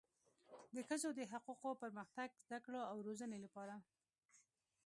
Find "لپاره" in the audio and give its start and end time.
3.45-3.75